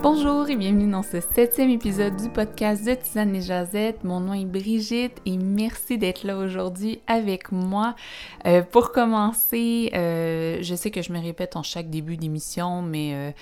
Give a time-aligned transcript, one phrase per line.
[0.00, 4.04] Bonjour et bienvenue dans ce septième épisode du podcast de Tisane et Jazette.
[4.04, 7.96] Mon nom est Brigitte et merci d'être là aujourd'hui avec moi.
[8.46, 13.12] Euh, pour commencer, euh, je sais que je me répète en chaque début d'émission, mais
[13.12, 13.32] euh,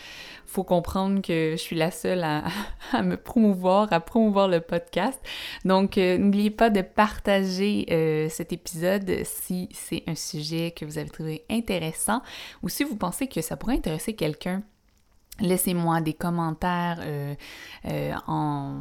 [0.47, 2.45] faut comprendre que je suis la seule à,
[2.93, 5.21] à, me promouvoir, à promouvoir le podcast.
[5.67, 7.85] Donc, n'oubliez pas de partager
[8.31, 12.23] cet épisode si c'est un sujet que vous avez trouvé intéressant
[12.63, 14.63] ou si vous pensez que ça pourrait intéresser quelqu'un
[15.41, 17.35] Laissez-moi des commentaires euh,
[17.87, 18.77] euh, en,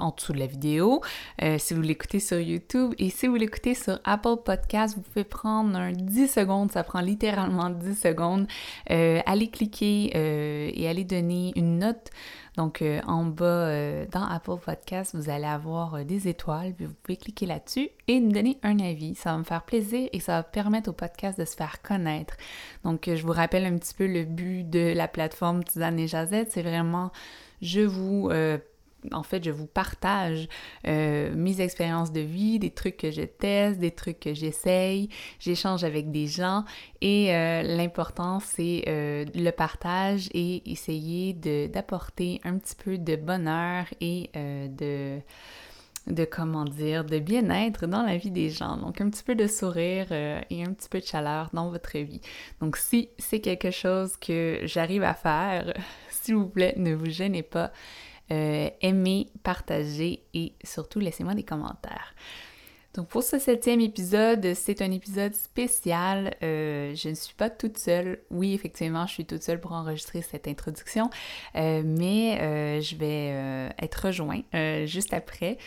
[0.00, 1.00] en, dessous de la vidéo.
[1.42, 5.24] Euh, si vous l'écoutez sur YouTube et si vous l'écoutez sur Apple Podcast, vous pouvez
[5.24, 8.46] prendre un 10 secondes, ça prend littéralement 10 secondes,
[8.88, 12.10] allez cliquer et allez donner une note
[12.56, 16.94] donc, euh, en bas, euh, dans Apple Podcast, vous allez avoir euh, des étoiles, vous
[17.02, 19.16] pouvez cliquer là-dessus et nous donner un avis.
[19.16, 22.36] Ça va me faire plaisir et ça va permettre au podcast de se faire connaître.
[22.84, 26.52] Donc, je vous rappelle un petit peu le but de la plateforme Tisane et Jazette,
[26.52, 27.10] c'est vraiment,
[27.60, 28.30] je vous
[29.12, 30.48] en fait, je vous partage
[30.86, 35.84] euh, mes expériences de vie, des trucs que je teste, des trucs que j'essaye, j'échange
[35.84, 36.64] avec des gens
[37.00, 41.32] et euh, l'important, c'est euh, le partage et essayer
[41.68, 45.20] d'apporter un petit peu de bonheur et de
[46.06, 48.76] de comment dire, de bien-être dans la vie des gens.
[48.76, 52.20] Donc un petit peu de sourire et un petit peu de chaleur dans votre vie.
[52.60, 55.72] Donc si c'est quelque chose que j'arrive à faire,
[56.10, 57.72] s'il vous plaît, ne vous gênez pas.
[58.30, 62.14] Euh, aimez, partagez et surtout laissez-moi des commentaires.
[62.94, 66.36] Donc pour ce septième épisode, c'est un épisode spécial.
[66.44, 68.20] Euh, je ne suis pas toute seule.
[68.30, 71.10] Oui, effectivement, je suis toute seule pour enregistrer cette introduction,
[71.56, 74.44] euh, mais je vais être rejointe
[74.86, 75.58] juste après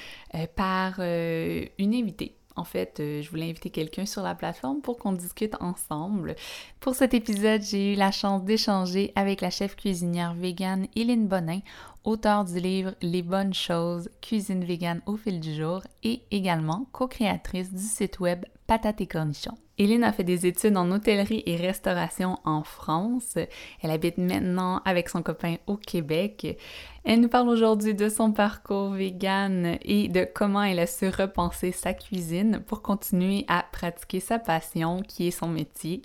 [0.56, 5.56] par une invitée en fait, je voulais inviter quelqu'un sur la plateforme pour qu'on discute
[5.60, 6.36] ensemble.
[6.80, 11.60] Pour cet épisode, j'ai eu la chance d'échanger avec la chef cuisinière végane Hélène Bonin
[12.08, 17.74] auteur du livre Les bonnes choses, cuisine végane au fil du jour et également co-créatrice
[17.74, 19.58] du site web Patates et cornichons.
[19.80, 23.38] Hélène a fait des études en hôtellerie et restauration en France.
[23.82, 26.58] Elle habite maintenant avec son copain au Québec.
[27.04, 31.72] Elle nous parle aujourd'hui de son parcours vegan et de comment elle a su repenser
[31.72, 36.02] sa cuisine pour continuer à pratiquer sa passion qui est son métier.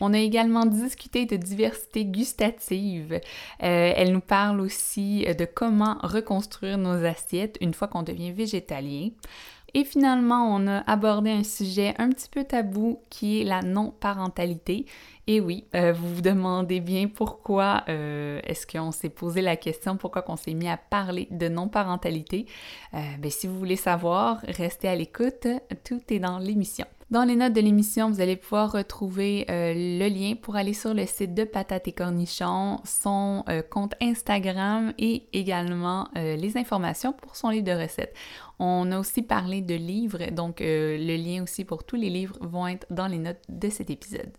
[0.00, 3.14] On a également discuté de diversité gustative.
[3.14, 9.10] Euh, elle nous parle aussi de comment reconstruire nos assiettes une fois qu'on devient végétalien.
[9.74, 14.86] Et finalement, on a abordé un sujet un petit peu tabou qui est la non-parentalité.
[15.26, 19.98] Et oui, euh, vous vous demandez bien pourquoi euh, est-ce qu'on s'est posé la question,
[19.98, 22.46] pourquoi qu'on s'est mis à parler de non-parentalité.
[22.94, 25.46] Euh, ben, si vous voulez savoir, restez à l'écoute,
[25.84, 26.86] tout est dans l'émission.
[27.10, 30.92] Dans les notes de l'émission, vous allez pouvoir retrouver euh, le lien pour aller sur
[30.92, 37.14] le site de Patate et Cornichons, son euh, compte Instagram et également euh, les informations
[37.14, 38.14] pour son livre de recettes.
[38.58, 42.66] On a aussi parlé de livres, donc le lien aussi pour tous les livres vont
[42.66, 44.30] être dans les notes de cet épisode.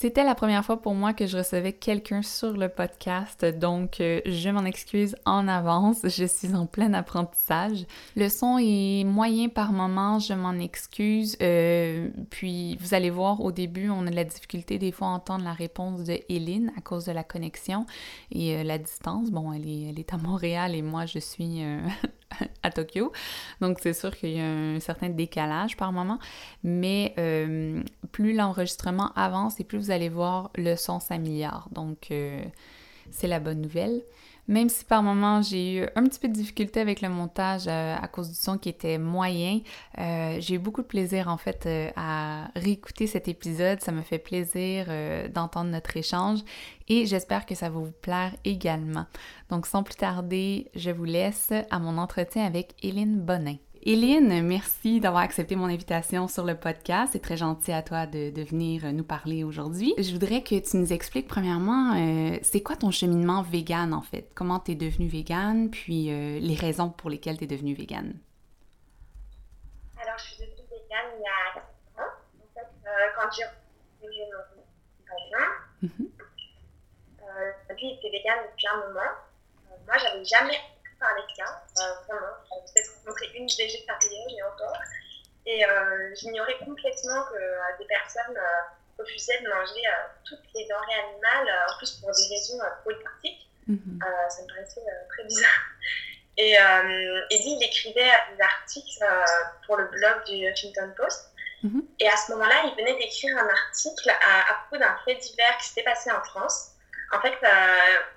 [0.00, 4.22] C'était la première fois pour moi que je recevais quelqu'un sur le podcast, donc euh,
[4.24, 7.84] je m'en excuse en avance, je suis en plein apprentissage.
[8.16, 11.36] Le son est moyen par moment, je m'en excuse.
[11.42, 15.10] Euh, puis vous allez voir, au début, on a de la difficulté des fois à
[15.10, 17.84] entendre la réponse de Hélène à cause de la connexion
[18.32, 19.30] et euh, la distance.
[19.30, 21.62] Bon, elle est, elle est à Montréal et moi je suis
[22.62, 23.12] à Tokyo.
[23.60, 26.18] Donc, c'est sûr qu'il y a un certain décalage par moment.
[26.62, 27.82] Mais euh,
[28.12, 31.68] plus l'enregistrement avance et plus vous allez voir le son s'améliore.
[31.72, 32.42] Donc, euh,
[33.10, 34.02] c'est la bonne nouvelle.
[34.48, 37.96] Même si par moment j'ai eu un petit peu de difficulté avec le montage euh,
[38.00, 39.60] à cause du son qui était moyen,
[39.98, 43.80] euh, j'ai eu beaucoup de plaisir en fait euh, à réécouter cet épisode.
[43.80, 44.86] Ça me fait plaisir
[45.32, 46.40] d'entendre notre échange
[46.88, 49.06] et j'espère que ça va vous plaire également.
[49.50, 53.56] Donc sans plus tarder, je vous laisse à mon entretien avec Hélène Bonin.
[53.82, 57.12] Hélène, merci d'avoir accepté mon invitation sur le podcast.
[57.12, 59.94] C'est très gentil à toi de, venir nous parler aujourd'hui.
[59.96, 64.32] Je voudrais que tu nous expliques premièrement, euh, c'est quoi ton cheminement vegan en fait?
[64.34, 68.12] Comment tu es devenue vegan, puis euh, les raisons pour lesquelles tu es devenue vegan?
[69.98, 71.66] Alors, je suis devenue vegan il y a 4
[71.96, 72.12] ans.
[72.36, 75.52] En fait, euh, quand j'ai rencontré mon conjoint,
[77.80, 79.10] lui était vegan depuis un moment.
[79.86, 80.58] moi, j'avais jamais
[81.00, 82.36] par les cas, euh, vraiment.
[82.48, 84.78] J'avais peut-être rencontré une végétarienne et encore.
[85.46, 88.38] Et euh, j'ignorais complètement que euh, des personnes
[88.98, 89.82] refusaient de manger
[90.24, 93.48] toutes les denrées animales, en plus pour des raisons politiques.
[93.66, 94.00] Mhm.
[94.28, 95.50] ça me paraissait très bizarre.
[96.36, 99.04] Et, et, lui, il écrivait des articles
[99.66, 101.32] pour le blog du Huffington Post.
[101.62, 101.82] Mhm.
[101.98, 105.58] Et à ce moment-là, il venait d'écrire un article à, à propos d'un fait divers
[105.58, 106.70] qui s'était passé en France
[107.12, 107.34] En fait,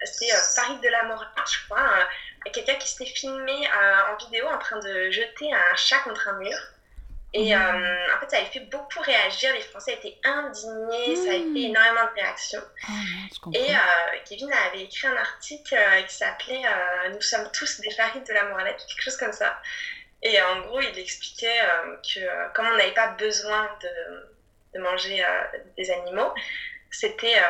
[0.05, 2.07] c'est Paris de la mort, je crois,
[2.51, 3.67] quelqu'un qui s'était filmé
[4.11, 6.57] en vidéo en train de jeter un chat contre un mur.
[7.35, 8.07] Et mmh.
[8.15, 9.51] en fait, ça avait fait beaucoup réagir.
[9.53, 11.57] Les Français étaient indignés, ça a fait mmh.
[11.57, 12.61] énormément de réactions.
[12.87, 12.91] Ah,
[13.53, 15.75] et Kevin avait écrit un article
[16.07, 16.61] qui s'appelait
[17.11, 19.59] Nous sommes tous des farines de la moralette, quelque chose comme ça.
[20.21, 21.59] Et en gros, il expliquait
[22.03, 25.25] que comme on n'avait pas besoin de, de manger
[25.75, 26.33] des animaux,
[26.91, 27.41] c'était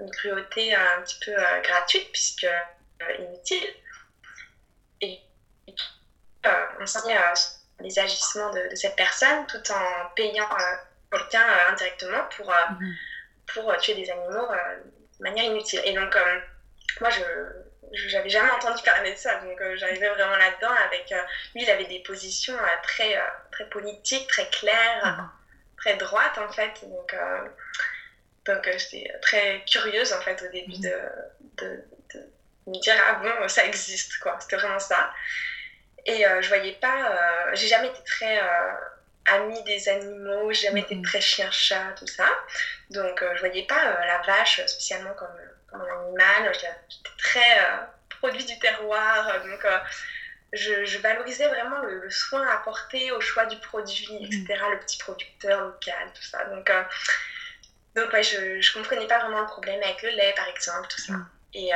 [0.00, 2.46] une cruauté un petit peu gratuite, puisque
[3.18, 3.68] inutile.
[5.00, 5.20] Et,
[6.80, 7.00] on s'en
[7.80, 10.76] les agissements de, cette personne tout en payant euh,
[11.12, 12.94] quelqu'un euh, indirectement pour, euh, mhm.
[13.46, 14.48] pour tuer des animaux
[15.18, 15.80] de manière inutile.
[15.84, 16.16] Et donc,
[17.00, 17.22] moi, je
[17.92, 21.08] j'avais jamais entendu parler de ça, donc j'arrivais vraiment là-dedans avec
[21.54, 23.16] lui, il avait des positions très
[23.52, 25.30] très politiques, très claires, mhm.
[25.76, 26.72] très droites en fait.
[26.82, 27.14] Donc
[28.44, 30.90] donc j'étais très curieuse en fait au début mhm.
[31.58, 31.84] de,
[32.66, 34.36] me dire ah bon ça existe quoi.
[34.40, 35.12] C'était vraiment ça.
[36.06, 37.10] Et euh, je voyais pas.
[37.10, 38.72] Euh, j'ai jamais été très euh,
[39.26, 42.28] amie des animaux, j'ai jamais été très chien-chat, tout ça.
[42.90, 45.28] Donc je voyais pas la vache spécialement comme,
[45.70, 46.52] comme un animal.
[46.54, 46.72] J'étais
[47.18, 47.60] très
[48.20, 49.42] produit du terroir.
[49.44, 49.66] donc
[50.52, 55.60] je, je, valorisais vraiment le, soin apporté au choix du produit, etc., le petit producteur
[55.60, 56.44] local, tout ça.
[56.44, 56.70] Donc,
[57.96, 61.00] donc ouais, je, je comprenais pas vraiment le problème avec le lait, par exemple, tout
[61.00, 61.14] ça.
[61.52, 61.72] Et,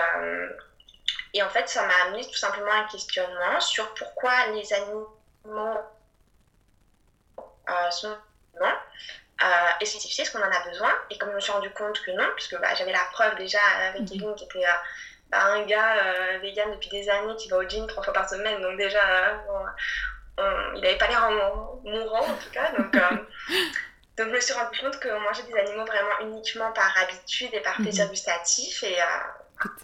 [1.35, 5.09] et en fait, ça m'a amené tout simplement un questionnement sur pourquoi les animaux
[7.69, 8.17] euh, sont
[8.61, 8.73] non.
[9.43, 9.47] Euh,
[9.81, 10.93] et c'est ce qu'on en a besoin.
[11.11, 13.61] Et comme je me suis rendu compte que non, puisque bah, j'avais la preuve déjà
[13.89, 14.09] avec mhm.
[14.09, 14.73] Kevin qui était euh,
[15.31, 18.29] bah, un gars euh, vegan depuis des années qui va au gym trois fois par
[18.29, 19.01] semaine, donc déjà,
[20.39, 21.31] il n'avait pas l'air
[21.85, 22.71] mourant en tout cas.
[22.73, 27.51] Donc, donc je me suis rendu compte qu'on mangeait des animaux vraiment uniquement par habitude
[27.53, 28.11] et par plaisir mhm.
[28.11, 28.83] gustatif.
[28.83, 28.99] Et,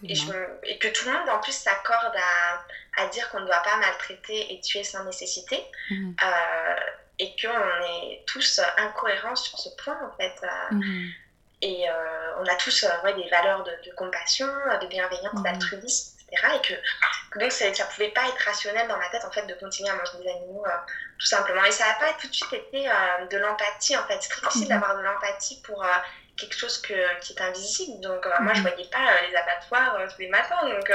[0.02, 3.76] et, que tout le monde en plus s'accorde à, à, dire qu'on ne doit pas
[3.76, 5.62] maltraiter et tuer sans nécessité.
[5.90, 6.17] Mhm.
[6.23, 6.75] Euh,
[7.19, 10.34] et qu'on est tous incohérents sur ce point en fait.
[10.43, 11.11] Euh, mhm.
[11.62, 15.43] Et euh, on a tous ouais, des valeurs de, compassion, de bienveillance, mhm.
[15.43, 16.49] d'altruisme, etc.
[16.55, 19.55] Et que, donc ça ne pouvait pas être rationnel dans ma tête en fait de
[19.55, 20.67] continuer à manger des animaux
[21.19, 21.64] tout simplement.
[21.64, 22.87] Et ça n'a pas tout de suite été
[23.31, 24.19] de l'empathie en fait.
[24.20, 25.82] C'est très difficile d'avoir de l'empathie pour
[26.36, 28.00] quelque chose que, qui est invisible.
[28.00, 28.68] Donc, euh, moi, je mhm.
[28.68, 30.68] voyais pas euh, les abattoirs euh, tous les matins.
[30.68, 30.92] Donc,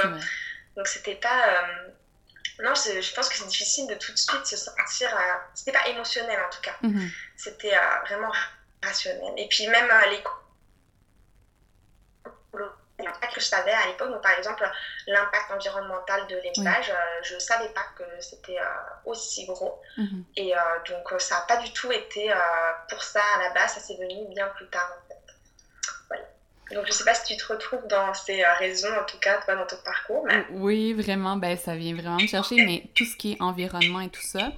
[0.76, 1.64] donc c'était pas.
[2.60, 5.10] non, je pense que c'est difficile de tout de suite se sentir.
[5.54, 6.76] c'était pas émotionnel en tout cas.
[6.82, 7.10] Mhm.
[7.36, 7.76] C'était
[8.08, 8.32] vraiment
[8.84, 9.34] rationnel.
[9.38, 10.32] Et puis, même l'écho
[13.34, 14.70] que je savais à l'époque, par exemple
[15.08, 16.94] l'impact environnemental de l'élevage,
[17.24, 18.60] je ne savais pas que c'était
[19.06, 19.82] aussi gros.
[19.98, 20.26] Mhm.
[20.36, 20.54] Et
[20.90, 22.32] donc ça n'a pas du tout été
[22.90, 25.11] pour ça à la base, ça s'est venu bien plus tard en.
[26.74, 29.40] Donc, je sais pas si tu te retrouves dans ces euh, raisons, en tout cas,
[29.44, 30.28] toi, dans ton parcours.
[30.52, 34.10] Oui, vraiment, ben, ça vient vraiment me chercher, mais tout ce qui est environnement et
[34.10, 34.52] tout ça,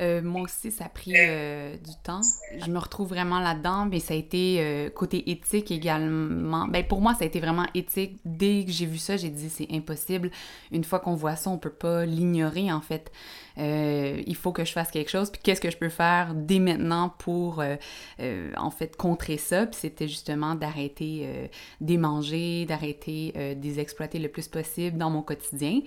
[0.00, 2.20] euh, moi aussi, ça a pris euh, du temps.
[2.64, 6.66] Je me retrouve vraiment là-dedans, mais ça a été côté éthique également.
[6.68, 8.18] Ben, pour moi, ça a été vraiment éthique.
[8.24, 10.30] Dès que j'ai vu ça, j'ai dit c'est impossible.
[10.70, 13.10] Une fois qu'on voit ça, on peut pas l'ignorer, en fait.
[13.58, 16.58] Euh, il faut que je fasse quelque chose, puis qu'est-ce que je peux faire dès
[16.58, 17.76] maintenant pour, euh,
[18.20, 21.48] euh, en fait, contrer ça, puis c'était justement d'arrêter
[21.80, 25.80] des manger, d'arrêter des exploiter le plus possible dans mon quotidien.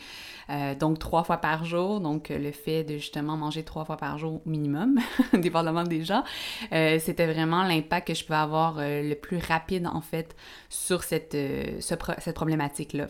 [0.80, 4.42] donc, trois fois par jour, donc le fait de justement manger trois fois par jour
[4.46, 5.00] minimum,
[5.34, 6.24] dépendamment des gens,
[6.72, 10.36] c'était vraiment l'impact que je peux avoir le plus rapide, en fait,
[10.70, 11.38] sur cette,
[11.80, 13.08] cette problématique-là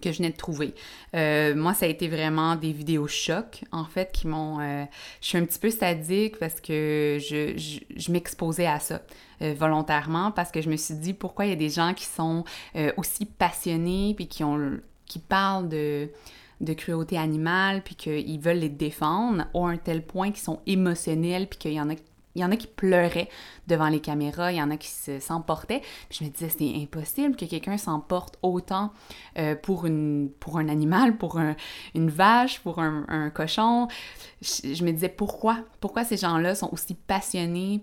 [0.00, 0.74] que je venais de trouver.
[1.14, 4.60] Euh, moi, ça a été vraiment des vidéos chocs, en fait, qui m'ont...
[4.60, 4.84] Euh,
[5.20, 9.02] je suis un petit peu sadique parce que je, je, m'exposais à ça
[9.42, 12.04] euh, volontairement parce que je me suis dit pourquoi il y a des gens qui
[12.04, 12.44] sont
[12.96, 16.10] aussi passionnés puis qui ont qui parlent de
[16.60, 21.48] de cruauté animale, puis qu'ils veulent les défendre, à un tel point qu'ils sont émotionnels,
[21.48, 21.94] puis qu'il y en a
[22.34, 23.28] il y en a qui pleuraient
[23.66, 24.88] devant les caméras, il y en a qui
[25.20, 25.82] s'emportaient.
[26.10, 28.92] je me disais, c'est impossible que quelqu'un s'emporte autant
[29.38, 31.38] euh, pour, une, pour un animal, pour
[31.94, 33.88] une vache, pour un, cochon.
[34.42, 35.58] Je, me disais, pourquoi?
[35.80, 37.82] Pourquoi ces gens-là sont aussi passionnés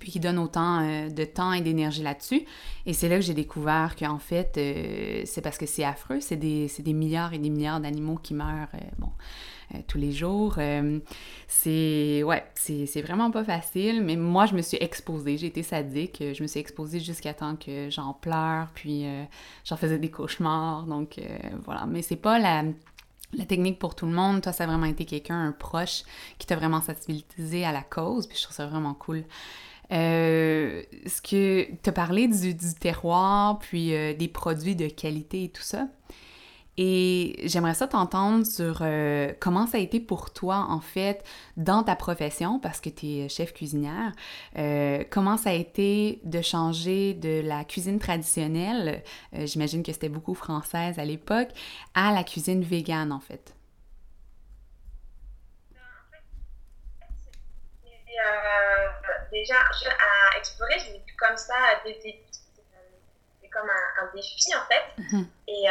[0.00, 2.44] puis, qui donnent autant euh, de temps et d'énergie là-dessus?
[2.86, 6.36] Et c'est là que j'ai découvert qu'en fait, euh, c'est parce que c'est affreux, c'est
[6.36, 8.68] des, des, milliards et des milliards d'animaux qui meurent.
[9.88, 10.56] Tous les jours.
[10.58, 10.98] Euh,
[11.48, 16.18] c'est ouais, c'est vraiment pas facile, mais moi je me suis exposée, j'ai été sadique,
[16.20, 19.24] je me suis exposée jusqu'à temps que j'en pleure, puis euh,
[19.64, 21.20] j'en faisais des cauchemars, donc
[21.64, 21.86] voilà.
[21.86, 22.64] Mais c'est pas la,
[23.32, 24.42] la technique pour tout le monde.
[24.42, 26.02] Toi, ça a vraiment été quelqu'un, un proche,
[26.38, 29.24] qui t'a vraiment sensibilisé à la cause, puis je trouve ça vraiment cool.
[29.92, 35.62] Euh, ce que tu as parlé du, terroir, puis des produits de qualité et tout
[35.62, 35.88] ça.
[36.76, 41.24] Et j'aimerais ça t'entendre sur euh, comment ça a été pour toi, en fait,
[41.56, 44.12] dans ta profession, parce que tu es chef cuisinière,
[44.58, 49.04] euh, comment ça a été de changer de la cuisine traditionnelle,
[49.34, 51.48] euh, j'imagine que c'était beaucoup française à l'époque,
[51.94, 53.54] à la cuisine végane, en fait?
[59.32, 61.54] déjà, à explorer, j'ai vu comme ça,
[61.84, 65.02] c'est comme un, défi, en fait.
[65.02, 65.26] Mm-hmm.
[65.48, 65.64] et,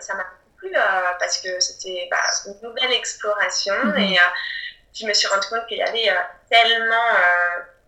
[0.00, 0.24] ça m'a
[0.74, 2.16] euh, parce que c'était bah,
[2.46, 3.98] une nouvelle exploration mhm.
[3.98, 4.22] et euh,
[4.94, 6.14] je me suis rendu compte qu'il y avait euh,
[6.50, 7.16] tellement,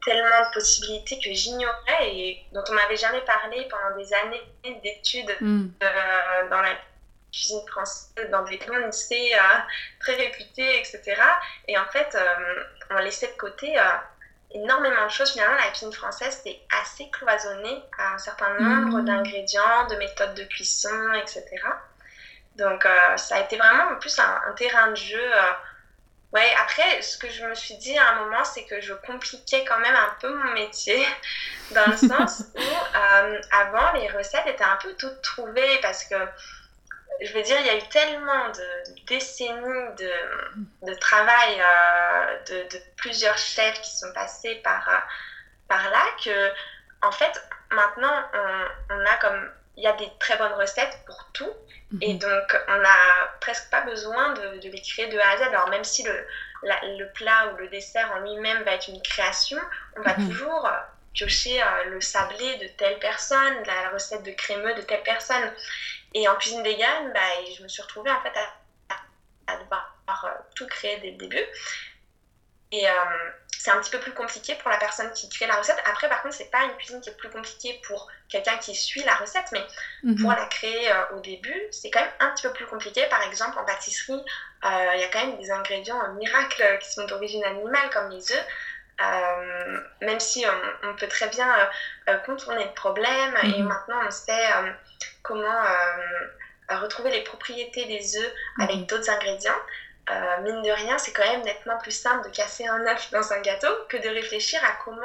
[0.05, 4.43] tellement de possibilités que j'ignorais et dont on m'avait jamais parlé pendant des années
[4.83, 5.73] d'études mhm.
[6.51, 6.75] dans la
[7.33, 9.33] cuisine française, dans des grands lycées
[10.01, 11.15] très réputés, etc.
[11.69, 12.17] Et en fait,
[12.91, 13.77] on laissait de côté
[14.51, 15.33] énormément de choses.
[15.33, 19.05] Finalement, la cuisine française, c'est assez cloisonné à un certain nombre mhm.
[19.05, 21.45] d'ingrédients, de méthodes de cuisson, etc.
[22.57, 25.21] Donc, euh, ça a été vraiment en plus un, terrain de jeu.
[25.21, 25.53] Euh,
[26.33, 29.65] ouais, après, ce que je me suis dit à un moment, c'est que je compliquais
[29.65, 31.07] quand même un peu mon métier,
[31.73, 36.17] dans le sens où euh, avant, les recettes étaient un peu toutes trouvées parce que,
[37.21, 40.13] je veux dire, il y a eu tellement de décennies de,
[40.87, 41.63] de travail
[42.49, 45.07] de, plusieurs chefs qui sont passés par,
[45.69, 46.51] par là que,
[47.03, 48.23] en fait, maintenant,
[48.91, 49.51] on a comme.
[49.77, 51.53] Il y a des très bonnes recettes pour tout,
[52.01, 52.19] et mhm.
[52.19, 52.99] donc, on n'a
[53.41, 55.43] presque pas besoin de, de, les créer de A à Z.
[55.43, 56.27] Alors, même si le,
[56.63, 59.59] le plat ou le dessert en lui-même va être une création,
[59.97, 60.29] on va mhm.
[60.29, 60.69] toujours
[61.13, 65.53] piocher euh, le sablé de telle personne, la recette de crémeux de telle personne.
[66.15, 67.21] Et en cuisine vegan, bah,
[67.57, 71.45] je me suis retrouvée en fait à, à devoir euh, tout créer dès le début.
[72.73, 72.93] Et euh,
[73.59, 75.79] c'est un petit peu plus compliqué pour la personne qui crée la recette.
[75.87, 79.03] Après, par contre, c'est pas une cuisine qui est plus compliquée pour quelqu'un qui suit
[79.05, 79.65] la recette, mais
[80.03, 80.21] mhm.
[80.21, 83.05] pour la créer euh, au début, c'est quand même un petit peu plus compliqué.
[83.09, 84.15] Par exemple, en pâtisserie,
[84.65, 88.33] euh, il y a quand même des ingrédients miracles qui sont d'origine animale, comme les
[88.33, 88.47] œufs.
[90.01, 90.45] même si
[90.83, 91.49] on, peut très bien
[92.25, 93.69] contourner le problème et mhm.
[93.69, 94.49] maintenant on sait
[95.23, 95.63] comment
[96.69, 98.87] retrouver les propriétés des œufs avec mhm.
[98.87, 99.61] d'autres ingrédients.
[100.09, 103.33] Euh, mine de rien, c'est quand même nettement plus simple de casser un œuf dans
[103.33, 105.03] un gâteau que de réfléchir à comment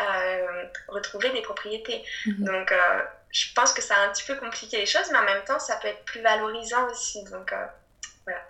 [0.00, 2.02] euh, retrouver des propriétés.
[2.26, 2.44] Mhm.
[2.44, 5.24] Donc, euh, je pense que ça a un petit peu compliqué les choses, mais en
[5.24, 7.22] même temps, ça peut être plus valorisant aussi.
[7.24, 7.54] Donc,
[8.24, 8.40] voilà.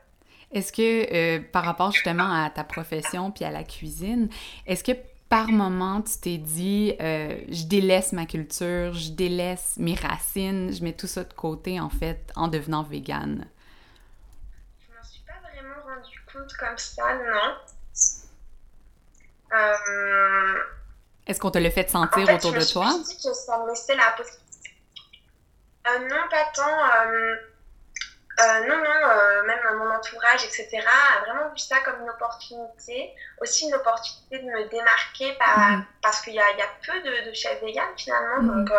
[0.52, 4.30] Est-ce que, par rapport justement à ta profession puis à la cuisine,
[4.66, 4.92] est-ce que
[5.28, 10.94] par moment, tu t'es dit, je délaisse ma culture, je délaisse mes racines, je mets
[10.94, 13.46] tout ça de côté, en fait, en devenant végane?
[16.58, 17.56] Comme ça, non.
[19.52, 20.58] Euh,
[21.26, 22.88] Est-ce qu'on te le fait sentir autour de toi?
[22.92, 24.76] Je me suis dit que ça me laissait la possibilité.
[25.88, 27.06] Euh, non, pas tant.
[27.06, 33.12] Euh, non, non, même mon entourage, etc., a vraiment vu ça comme une opportunité.
[33.40, 35.84] Aussi une opportunité de me démarquer mhm.
[36.02, 38.42] parce qu'il y, y, a peu de, de chefs véganes finalement.
[38.42, 38.64] Mhm.
[38.64, 38.72] Donc,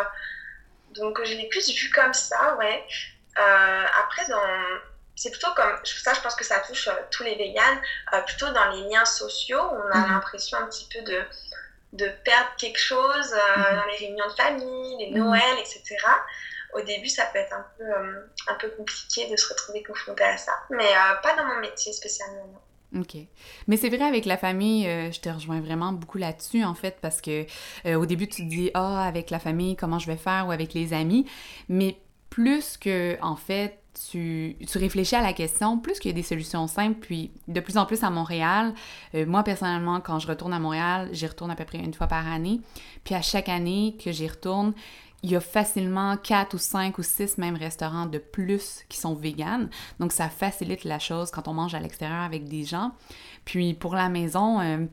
[0.96, 2.88] donc je l'ai plus vu comme ça, ouais.
[3.36, 4.42] après, dans
[5.22, 7.80] c'est plutôt comme ça, je pense que ça touche euh, tous les véganes,
[8.14, 10.14] euh, plutôt dans les liens sociaux, on a mhm.
[10.14, 11.22] l'impression un petit peu de,
[11.94, 13.76] de perdre quelque chose euh, mhm.
[13.76, 15.20] dans les réunions de famille, les mhm.
[15.20, 15.96] Noëls, etc.
[16.74, 17.84] Au début, ça peut être un peu,
[18.48, 20.90] un peu compliqué de se retrouver confronté à ça, mais
[21.22, 22.60] pas dans mon métier spécialement.
[22.98, 23.18] OK.
[23.68, 27.20] Mais c'est vrai avec la famille, je te rejoins vraiment beaucoup là-dessus en fait parce
[27.20, 27.46] que
[27.94, 30.74] au début tu te dis ah avec la famille comment je vais faire ou avec
[30.74, 31.30] les amis,
[31.68, 31.98] mais
[32.30, 36.68] plus que en fait tu, réfléchis à la question, plus qu'il y a des solutions
[36.68, 38.74] simples, puis de plus en plus à Montréal,
[39.16, 42.08] euh, moi personnellement, quand je retourne à Montréal, j'y retourne à peu près une fois
[42.08, 42.62] par année,
[43.04, 44.74] puis à chaque année que j'y retourne,
[45.24, 49.14] il y a facilement quatre ou cinq ou six même restaurants de plus qui sont
[49.14, 49.70] véganes.
[50.00, 52.92] Donc ça facilite la chose quand on mange à l'extérieur avec des gens.
[53.46, 54.86] Puis pour la maison, euh,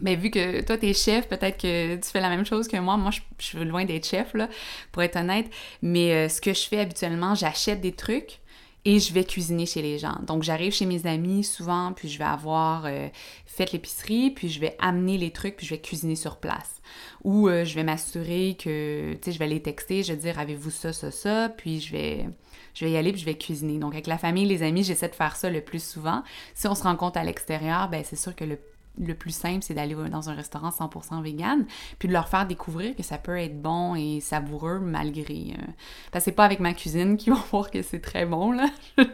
[0.00, 2.96] mais vu que toi, t'es chef, peut-être que tu fais la même chose que moi.
[2.96, 4.48] Moi, je, suis loin d'être chef, là,
[4.92, 5.46] pour être honnête.
[5.82, 8.40] Mais euh, ce que je fais habituellement, j'achète des trucs
[8.84, 10.18] et je vais cuisiner chez les gens.
[10.26, 13.08] Donc, j'arrive chez mes amis souvent, puis je vais avoir euh,
[13.44, 16.80] fait l'épicerie, puis je vais amener les trucs, puis je vais cuisiner sur place.
[17.22, 20.38] Ou euh, je vais m'assurer que, tu sais, je vais les texter, je vais dire,
[20.38, 22.26] avez-vous ça, ça, ça, puis je vais,
[22.72, 23.78] je vais y aller, puis je vais cuisiner.
[23.78, 26.22] Donc, avec la famille, les amis, j'essaie de faire ça le plus souvent.
[26.54, 28.58] Si on se rencontre à l'extérieur, ben c'est sûr que le
[28.98, 31.66] le plus simple, c'est d'aller dans un restaurant 100% vegan,
[31.98, 35.54] puis de leur faire découvrir que ça peut être bon et savoureux malgré...
[35.58, 35.72] Euh,
[36.12, 38.66] parce c'est pas avec ma cuisine qu'ils vont voir que c'est très bon, là.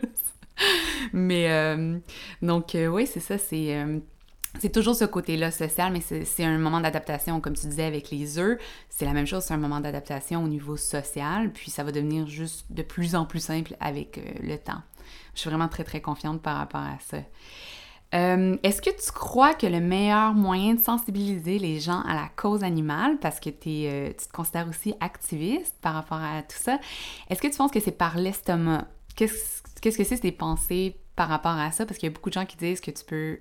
[1.12, 1.98] Mais, euh,
[2.40, 3.84] donc, euh, oui, c'est ça, c'est...
[4.58, 8.38] c'est toujours ce côté-là social, mais c'est un moment d'adaptation, comme tu disais avec les
[8.38, 8.58] œufs.
[8.88, 12.26] C'est la même chose, c'est un moment d'adaptation au niveau social, puis ça va devenir
[12.26, 14.80] juste de plus en plus simple avec le temps.
[15.34, 17.18] Je suis vraiment très, très confiante par rapport à ça.
[18.16, 22.28] Euh, est-ce que tu crois que le meilleur moyen de sensibiliser les gens à la
[22.34, 26.78] cause animale, parce que es, tu te considères aussi activiste par rapport à tout ça,
[27.28, 28.86] est-ce que tu penses que c'est par l'estomac?
[29.16, 31.84] Qu'est-ce que c'est tes pensées par rapport à ça?
[31.84, 33.38] Parce qu'il y a beaucoup de gens qui disent que tu peux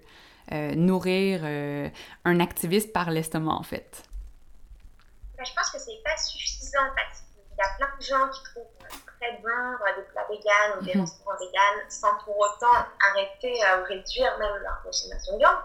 [0.52, 1.90] euh, nourrir euh,
[2.26, 4.04] un activiste par l'estomac, en fait?
[5.38, 8.44] Ben, je pense que c'est pas suffisant parce qu'il y a plein de gens qui
[8.52, 8.75] trouvent
[9.26, 11.02] très bon des plats véganes ou des mhm.
[11.02, 15.58] restaurants véganes sans pour autant arrêter ou réduire même leur consommation de viande.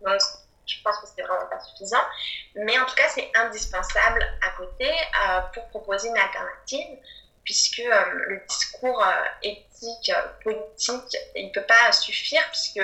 [0.00, 0.20] Donc,
[0.66, 2.04] je pense que c'est vraiment pas suffisant.
[2.54, 6.98] Mais en tout cas, c'est indispensable à côté euh, pour proposer une alternative
[7.44, 9.04] puisque le discours
[9.42, 12.80] éthique, politique, il ne peut pas suffire puisque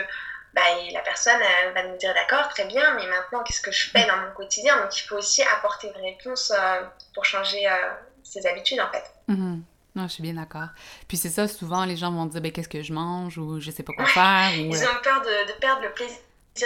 [0.53, 0.61] bah,
[0.93, 1.41] la personne
[1.75, 4.77] va nous dire d'accord, très bien, mais maintenant qu'est-ce que je fais dans mon quotidien?
[4.83, 6.83] Donc il faut aussi apporter une réponse euh,
[7.15, 9.05] pour changer euh, ses habitudes en fait.
[9.29, 9.63] Mm-hmm.
[9.95, 10.69] Non, je suis bien d'accord.
[11.09, 13.71] Puis c'est ça, souvent les gens vont dire ben, qu'est-ce que je mange ou je
[13.71, 14.51] sais pas quoi faire.
[14.55, 14.75] Ou...
[14.75, 16.19] Ils ont peur de, de, perdre le plaisir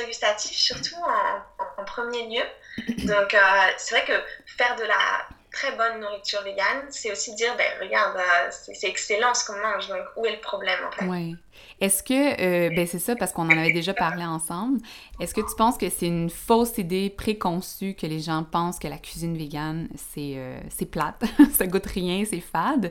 [0.06, 2.44] gustatif, surtout en, en, premier lieu.
[3.06, 3.38] Donc euh,
[3.78, 8.18] c'est vrai que faire de la très bonne nourriture végane, c'est aussi dire, ben regarde,
[8.50, 11.06] c'est excellent ce qu'on mange, donc où est le problème en fait?
[11.06, 11.36] Oui.
[11.80, 14.80] Est-ce que, euh, ben c'est ça, parce qu'on en avait déjà parlé ensemble,
[15.20, 18.88] est-ce que tu penses que c'est une fausse idée préconçue que les gens pensent que
[18.88, 20.58] la cuisine végane, c'est euh,
[20.90, 22.90] plate, ça goûte rien, c'est fade?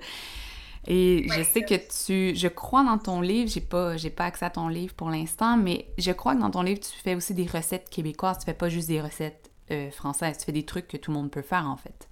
[0.85, 4.45] Et je sais que tu, je crois dans ton livre, j'ai pas, j'ai pas accès
[4.45, 7.33] à ton livre pour l'instant, mais je crois que dans ton livre, tu fais aussi
[7.33, 10.87] des recettes québécoises, tu fais pas juste des recettes euh, françaises, tu fais des trucs
[10.89, 12.09] que tout le monde peut faire en fait.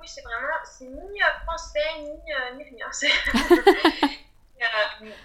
[0.00, 2.10] Oui, c'est vraiment, c'est ni français, ni,
[2.56, 2.88] ni rien.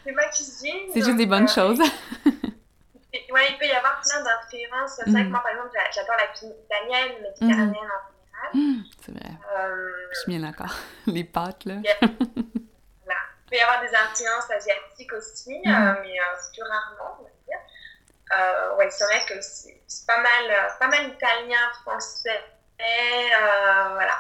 [0.03, 0.89] c'est ma cuisine.
[0.93, 1.79] C'est juste des bonnes euh, choses.
[1.79, 4.95] ouais, il peut y avoir plein d'influences.
[4.97, 5.31] C'est vrai que mm.
[5.31, 7.77] moi, par exemple, j'adore la cuisine italienne, méditerranéenne mm.
[7.77, 8.49] en général.
[8.53, 9.31] Mm, c'est vrai.
[9.57, 10.75] Euh, je suis bien d'accord.
[11.07, 11.75] Les pâtes, là.
[12.01, 17.29] Il peut y avoir des influences asiatiques aussi, euh, mais c'est plus rarement, on va
[17.45, 18.75] dire.
[18.77, 22.41] ouais, c'est vrai que c'est pas mal, pas mal italien, français,
[22.77, 24.17] voilà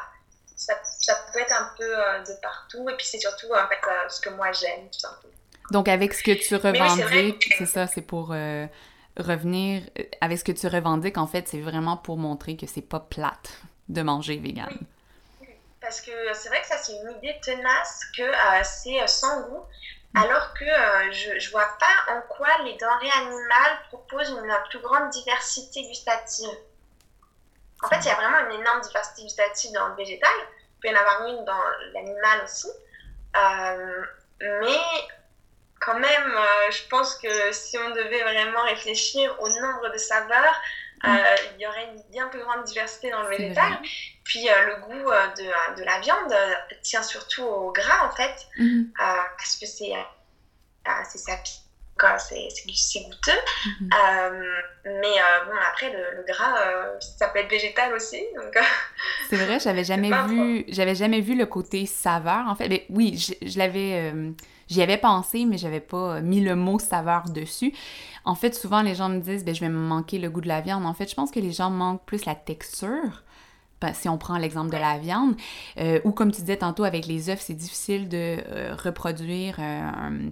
[0.55, 2.89] ça, ça, peut être un peu euh, de partout.
[2.89, 5.33] Et puis c'est surtout en fait euh, ce que moi j'aime, tout simplement.
[5.71, 8.67] Donc avec ce que tu revendiques, c'est ça, c'est pour euh,
[9.17, 9.81] revenir
[10.21, 13.49] avec ce que tu revendiques, en fait, c'est vraiment pour montrer que c'est pas plate
[13.89, 14.69] de manger vegan.
[15.41, 15.47] Oui.
[15.81, 18.23] Parce que c'est vrai que ça, c'est une idée tenace que
[18.63, 19.63] c'est sans goût,
[20.13, 20.23] mm.
[20.23, 20.65] alors que
[21.11, 26.55] je, je vois pas en quoi les denrées animales proposent une plus grande diversité gustative.
[27.85, 30.31] En fait, il y a vraiment une énorme diversité gustative dans le végétal.
[30.39, 31.61] Il peut y en avoir une dans
[31.93, 32.67] l'animal aussi.
[33.37, 34.01] Euh,
[34.39, 34.79] mais
[35.79, 40.61] quand même, euh, je pense que si on devait vraiment réfléchir au nombre de saveurs,
[41.03, 41.37] euh, mm.
[41.55, 43.77] il y aurait une bien plus grande diversité dans le végétal.
[44.23, 46.35] Puis le goût de, de, la viande
[46.81, 48.85] tient surtout au gras, en fait, mm.
[49.37, 49.93] parce que c'est
[50.83, 51.64] sapide
[52.17, 53.31] c'est goûteux.
[53.81, 53.89] Mhm.
[53.93, 54.43] Euh,
[54.85, 58.21] mais euh, bon, après, le, gras, euh, ça peut être végétal aussi.
[59.29, 62.69] c'est vrai, j'avais jamais vu j'avais jamais vu le côté saveur, en fait.
[62.69, 64.13] Mais oui, je, l'avais...
[64.67, 67.71] J'y avais pensé, mais j'avais pas mis le mot saveur dessus.
[68.23, 70.47] En fait, souvent, les gens me disent, ben, je vais me manquer le goût de
[70.47, 70.87] la viande.
[70.87, 73.23] En fait, je pense que les gens manquent plus la texture
[73.79, 75.35] ben, si on prend l'exemple de la viande,
[76.03, 78.37] ou comme tu disais tantôt avec les œufs, c'est difficile de
[78.83, 80.31] reproduire un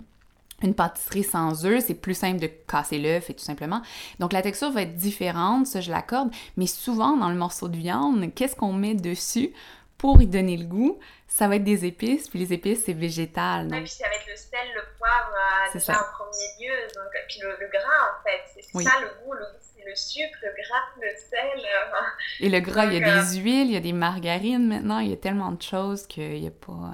[0.64, 3.82] une pâtisserie sans œufs, c'est plus simple de casser l'œuf et tout simplement.
[4.20, 7.78] Donc la texture va être différente, ça je l'accorde, mais souvent dans le morceau de
[7.78, 9.54] viande, qu'est-ce qu'on met dessus
[9.98, 11.00] pour y donner le goût?
[11.28, 13.68] Ça va être des épices, puis les épices c'est végétal.
[13.68, 13.84] Donc...
[13.84, 17.40] puis ça va être le sel, le poivre euh, déjà en premier lieu, donc, puis
[17.42, 20.84] le, gras en fait, c'est ça le goût, le goût c'est le sucre, le gras,
[21.02, 21.60] le sel.
[21.60, 24.68] Euh, et le gras, il y a des euh, huiles, il y a des margarines
[24.68, 26.94] maintenant, il y a tellement de choses qu'il n'y a pas...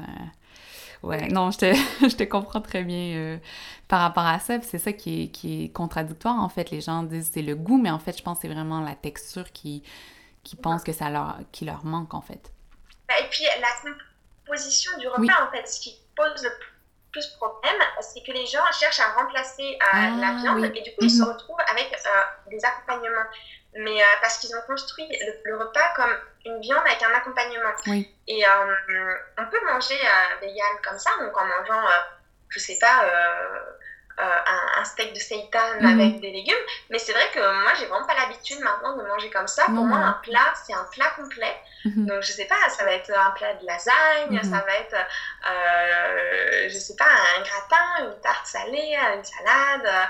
[1.01, 1.73] Ouais, non, je te,
[2.09, 3.37] je te comprends très bien euh,
[3.87, 4.61] par rapport à ça.
[4.61, 6.71] C'est ça qui est, qui est contradictoire, en fait.
[6.71, 8.95] Les gens disent c'est le goût, mais en fait, je pense que c'est vraiment la
[8.95, 9.83] texture qui,
[10.43, 12.51] qui pense que ça leur, qui leur manque, en fait.
[13.07, 13.91] Bah, et puis, la
[14.45, 16.49] composition du repas, en fait, ce qui pose le
[17.11, 20.91] plus problème, c'est que les gens cherchent à remplacer euh, ah, la viande et du
[20.91, 21.29] coup, ils se mhm.
[21.29, 23.25] retrouvent avec euh, des accompagnements
[23.75, 25.07] mais parce qu'ils ont construit
[25.45, 27.69] le, repas comme une viande avec un accompagnement.
[28.27, 31.87] Et euh, on peut manger euh, vegan comme ça, donc en mangeant,
[32.49, 33.03] je sais pas,
[34.17, 35.99] un, steak de seitan mhm.
[35.99, 36.55] avec des légumes.
[36.89, 39.65] Mais c'est vrai que moi, j'ai vraiment pas l'habitude maintenant de manger comme ça.
[39.65, 41.55] Pour moi, un plat, c'est un plat complet.
[41.85, 42.05] Mhm.
[42.05, 44.43] Donc, je sais pas, ça va être un plat de lasagne, mhm.
[44.43, 47.05] ça va être, je sais pas,
[47.37, 50.09] un gratin, une tarte salée, une salade.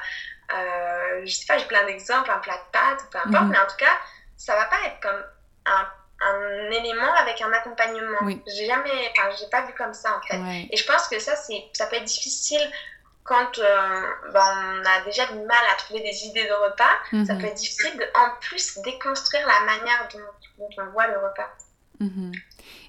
[0.53, 3.67] euh, je sais pas, j'ai plein d'exemples, un plat de pâtes, peu importe, mais en
[3.67, 3.97] tout cas,
[4.37, 5.23] ça va pas être comme
[5.65, 5.87] un,
[6.21, 8.19] un élément avec un accompagnement.
[8.47, 10.67] J'ai jamais, enfin, j'ai pas vu comme ça en fait.
[10.71, 12.62] Et je pense que ça, c'est, ça peut être difficile
[13.23, 14.01] quand euh,
[14.34, 17.25] ben, on a déjà du mal à trouver des idées de repas.
[17.25, 17.41] Ça mhm.
[17.41, 20.19] peut être difficile de, en plus, déconstruire la manière dont,
[20.58, 21.49] dont on voit le repas.
[21.99, 22.32] Mhm.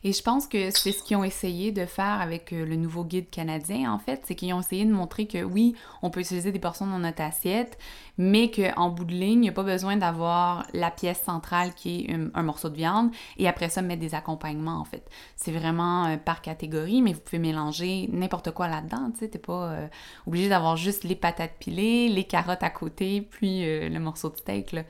[0.02, 3.04] Et je pense que c'est ce qu'ils ont essayé de faire avec euh, le nouveau
[3.04, 4.22] guide canadien, en fait.
[4.24, 7.20] C'est qu'ils ont essayé de montrer que oui, on peut utiliser des portions dans notre
[7.20, 7.78] assiette,
[8.16, 12.06] mais qu'en bout de ligne, il n'y a pas besoin d'avoir la pièce centrale qui
[12.06, 15.06] est un, morceau de viande et après ça, mettre des accompagnements, en fait.
[15.36, 19.28] C'est vraiment euh, par catégorie, mais vous pouvez mélanger n'importe quoi là-dedans, tu sais.
[19.28, 19.88] T'es pas euh,
[20.26, 24.72] obligé d'avoir juste les patates pilées, les carottes à côté, puis le morceau de steak,
[24.72, 24.82] là.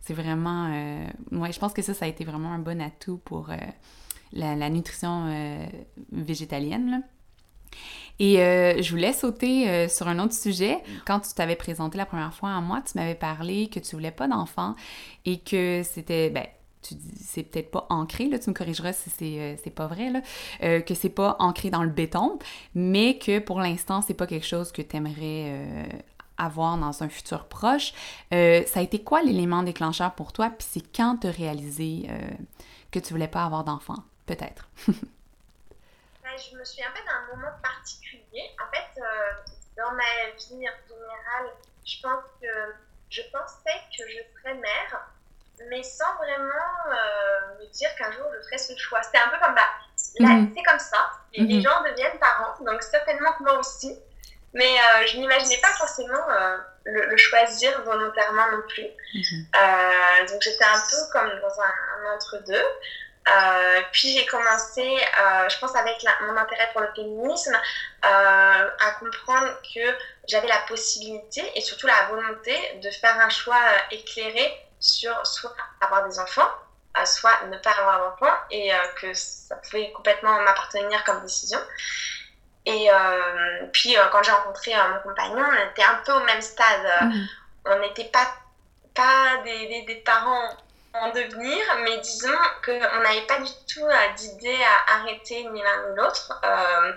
[0.00, 0.70] C'est vraiment...
[1.32, 3.50] ouais, je pense que ça, ça a été vraiment un bon atout pour
[4.32, 5.66] la, nutrition euh,
[6.12, 7.02] végétalienne.
[8.18, 10.78] Et euh, je voulais sauter euh, sur un autre sujet.
[11.06, 14.10] Quand tu t'avais présenté la première fois à moi, tu m'avais parlé que tu voulais
[14.10, 14.74] pas d'enfant
[15.24, 16.46] et que c'était, ben,
[16.82, 20.80] tu dis, c'est peut-être pas ancré, là, tu me corrigeras si c'est, pas vrai, là,
[20.80, 22.38] que c'est pas ancré dans le béton,
[22.74, 25.88] mais que pour l'instant, c'est pas quelque chose que tu aimerais
[26.38, 27.92] avoir dans un futur proche.
[28.30, 30.50] ça a été quoi l'élément déclencheur pour toi?
[30.50, 31.32] Puis c'est quand tu as
[32.90, 34.02] que tu voulais pas avoir d'enfant?
[34.28, 34.68] Peut-être.
[36.22, 38.50] Ben, je me souviens pas d'un moment particulier.
[38.62, 39.30] En fait, euh,
[39.78, 41.50] dans ma vie générale,
[41.86, 42.46] je pense que
[43.08, 45.08] je pensais que je serais mère,
[45.70, 46.44] mais sans vraiment
[46.90, 49.02] euh, me dire qu'un jour je ferais ce choix.
[49.02, 49.70] C'était un peu comme bah,
[50.20, 50.52] mhm.
[50.54, 51.12] c'est comme ça.
[51.32, 51.62] Et les mhm.
[51.62, 53.98] gens deviennent parents, donc certainement que moi aussi.
[54.52, 56.26] Mais euh, je n'imaginais pas forcément
[56.84, 58.88] le, choisir volontairement non plus.
[59.14, 60.26] Mhm.
[60.28, 62.66] donc j'étais un peu comme dans un entre-deux.
[63.36, 68.90] Euh, puis j'ai commencé, euh, je pense avec mon intérêt pour le féminisme, euh, à
[68.98, 69.80] comprendre que
[70.26, 73.60] j'avais la possibilité et surtout la volonté de faire un choix
[73.90, 76.48] éclairé sur soit avoir des enfants,
[77.04, 81.58] soit ne pas avoir d'enfants, et que ça pouvait complètement m'appartenir comme décision.
[82.66, 82.88] Et
[83.72, 87.02] puis quand j'ai rencontré mon compagnon, on était un peu au même stade.
[87.02, 87.26] Mmh.
[87.66, 88.26] On n'était pas,
[88.94, 90.50] pas des, des, des parents
[91.00, 94.58] en devenir, mais disons qu'on n'avait pas du tout euh, d'idée
[94.88, 96.40] à arrêter ni l'un ni l'autre.
[96.44, 96.92] Euh,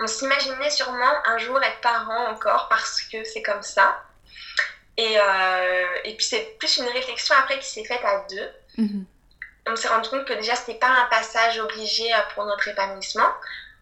[0.00, 4.02] on s'imaginait sûrement un jour être parents encore parce que c'est comme ça.
[4.96, 8.50] Et, euh, et puis c'est plus une réflexion après qui s'est faite à deux.
[8.78, 9.06] Mhm.
[9.66, 13.32] On s'est rendu compte que déjà c'était pas un passage obligé pour notre épanouissement,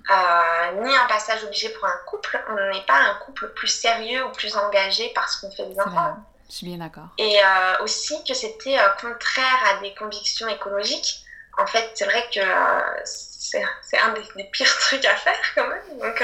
[0.09, 2.41] ni un passage obligé pour un couple.
[2.49, 6.17] On n'est pas un couple plus sérieux ou plus engagé parce qu'on fait des enfants.
[6.53, 7.09] Je suis bien d'accord.
[7.17, 11.25] Et euh, aussi que c'était euh, contraire à des convictions écologiques.
[11.57, 15.99] En fait, c'est vrai que euh, c'est un des, pires trucs à faire quand même.
[15.99, 16.23] Donc,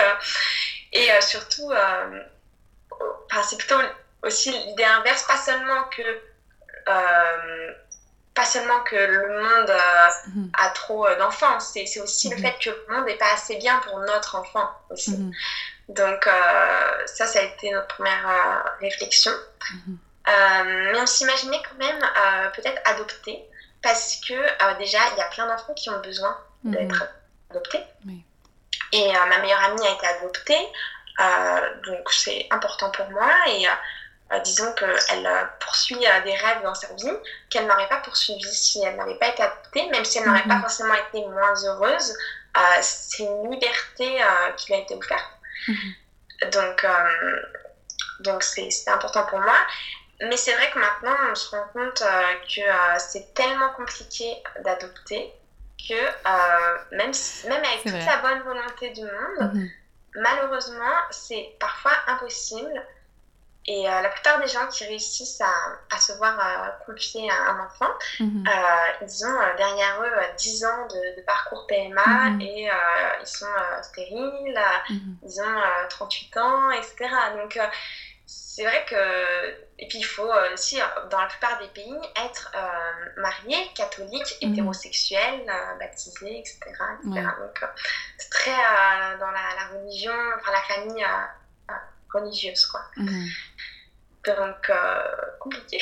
[0.93, 1.73] et surtout,
[3.43, 3.81] c'est plutôt
[4.23, 6.21] aussi l'idée inverse, pas seulement que
[8.35, 9.73] pas seulement que le monde
[10.29, 10.51] mhm.
[10.59, 12.43] a trop d'enfants, c'est aussi le mhm.
[12.43, 15.17] fait que le monde n'est pas assez bien pour notre enfant aussi.
[15.17, 15.33] Mhm.
[15.89, 16.29] Donc
[17.07, 19.33] ça, ça a été notre première réflexion.
[20.29, 23.43] Euh, mais on s'imaginait quand même euh, peut-être adopter
[23.83, 26.73] parce que euh, déjà, il y a plein d'enfants qui ont besoin mhm.
[26.73, 27.09] d'être
[27.51, 27.85] adoptés.
[28.93, 30.67] Et ma meilleure amie a été adoptée,
[31.85, 33.31] donc c'est important pour moi.
[33.49, 33.67] Et
[34.45, 35.29] disons qu'elle
[35.61, 37.13] poursuit des rêves dans sa vie
[37.51, 40.55] qu'elle n'aurait pas poursuivi si elle n'avait pas été adoptée, même si elle n'aurait pas
[40.55, 40.63] mhm.
[40.63, 42.17] forcément été moins heureuse.
[42.81, 44.23] c'est une liberté
[44.57, 45.31] qui lui a été offerte.
[45.69, 46.51] Mhm.
[46.51, 46.87] Donc,
[48.21, 49.57] donc c'est important pour moi.
[50.21, 54.43] Mais c'est vrai que maintenant, on se rend compte euh, que euh, c'est tellement compliqué
[54.65, 55.33] d'adopter
[55.89, 57.13] que euh, même,
[57.49, 59.71] même avec toute la bonne volonté du monde, mhm.
[60.17, 62.83] malheureusement, c'est parfois impossible.
[63.71, 65.53] Et la plupart des gens qui réussissent à,
[65.95, 68.43] à se voir confier à un enfant, mhm.
[69.03, 72.41] ils ont derrière eux 10 ans de, parcours PMA mhm.
[72.41, 72.71] et
[73.21, 73.47] ils sont
[73.83, 74.59] stériles,
[75.23, 77.11] ils ont 38 ans, etc.
[77.37, 77.61] Donc
[78.29, 78.95] c'est vrai que.
[79.79, 83.57] Et puis il faut euh, aussi, euh, dans la plupart des pays, être euh, marié,
[83.75, 84.53] catholique, mhm.
[84.53, 85.47] hétérosexuel,
[85.81, 86.59] baptisé, etc.
[87.05, 87.65] Donc
[88.19, 88.51] c'est très
[89.19, 91.07] dans la, religion, enfin la famille
[92.13, 92.83] religieuse, quoi.
[92.97, 93.29] Mhm.
[94.27, 94.73] Donc
[95.41, 95.81] compliqué.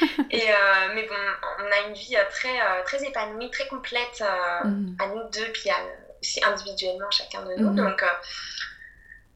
[0.30, 0.46] Et,
[0.94, 1.14] mais bon,
[1.58, 4.24] on a une vie très, très épanouie, très complète
[4.64, 4.96] mhm.
[4.98, 5.70] à nous deux, puis
[6.22, 7.74] aussi individuellement chacun de nous.
[7.74, 8.02] Donc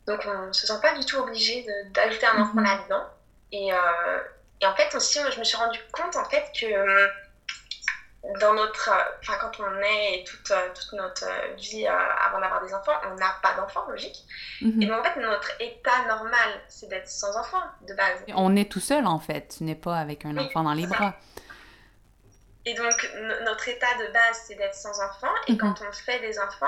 [0.06, 2.64] donc on ne se sent pas du tout obligé d'ajouter un enfant mhm.
[2.64, 3.04] là-dedans.
[3.52, 4.20] Et, euh,
[4.60, 7.10] et, en fait aussi, je me suis rendu compte en fait que
[8.40, 8.90] dans notre,
[9.20, 13.54] enfin quand on est toute, toute notre vie avant d'avoir des enfants, on n'a pas
[13.54, 14.24] d'enfants, logique.
[14.62, 14.82] Mhm.
[14.82, 18.24] Et en fait, notre état normal, c'est d'être sans enfant de base.
[18.34, 21.14] On est tout seul en fait, tu n'es pas avec un enfant dans les bras.
[22.68, 23.10] Et donc,
[23.44, 25.32] notre état de base, c'est d'être sans enfant.
[25.46, 25.58] Et mhm.
[25.58, 26.66] quand on fait des enfants,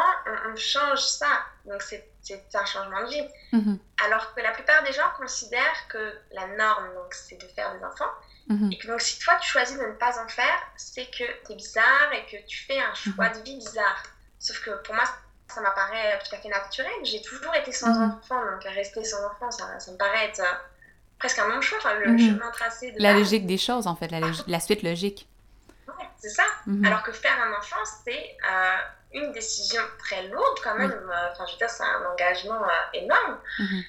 [0.48, 1.26] on, change ça.
[1.64, 2.08] Donc, c'est
[2.54, 3.28] un changement de vie.
[3.52, 3.78] Mhm.
[4.04, 7.84] Alors que la plupart des gens considèrent que la norme, donc, c'est de faire des
[7.84, 8.10] enfants.
[8.48, 8.72] Mhm.
[8.72, 11.52] Et que donc, si toi, tu choisis de ne pas en faire, c'est que tu
[11.52, 14.02] es bizarre et que tu fais un choix de vie bizarre.
[14.38, 15.04] Sauf que pour moi,
[15.48, 16.92] ça m'apparaît tout à fait naturel.
[17.02, 18.44] J'ai toujours été sans enfant.
[18.50, 20.54] Donc, rester sans enfant, ça, ça me paraît être euh,
[21.18, 21.78] presque un non-choix.
[21.78, 25.28] Enfin, le chemin tracé de La logique des choses, en fait, la, la suite logique
[26.18, 26.44] c'est ça.
[26.84, 28.76] Alors que faire un enfant, c'est euh,
[29.12, 30.92] une décision très lourde quand même.
[30.92, 33.38] Euh, enfin, je veux dire, c'est un engagement euh, énorme.
[33.58, 33.82] Mhm.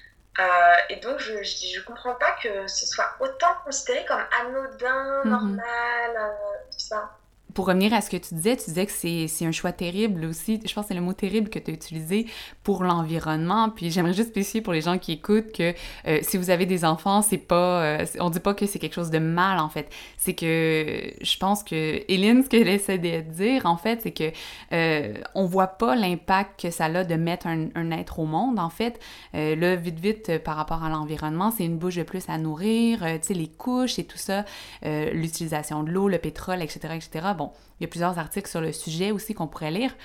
[0.89, 5.29] et donc, je, je, comprends pas que ce soit autant considéré comme anodin, mhm.
[5.31, 6.35] normal,
[6.71, 7.18] tout ça
[7.59, 10.61] pour revenir à ce que tu disais, tu disais que c'est un choix terrible aussi.
[10.65, 12.25] Je pense que c'est le mot terrible que tu as utilisé
[12.63, 13.69] pour l'environnement.
[13.69, 15.73] Puis j'aimerais juste spécifier pour les gens qui écoutent que
[16.07, 17.83] euh, si vous avez des enfants, c'est pas.
[17.83, 19.89] Euh, on dit pas que c'est quelque chose de mal, en fait.
[20.15, 24.31] C'est que je pense que Hélène, ce qu'elle essaie de dire, en fait, c'est que
[24.71, 28.57] euh, on voit pas l'impact que ça a de mettre un, un, être au monde,
[28.57, 29.01] en fait.
[29.35, 32.99] Euh, là, vite, vite, par rapport à l'environnement, c'est une bouche de plus à nourrir,
[32.99, 34.45] tu sais, les couches et tout ça,
[34.81, 37.48] l'utilisation de l'eau, le pétrole, etc., etc Bon,
[37.79, 39.95] il y a plusieurs articles sur le sujet aussi qu'on pourrait lire.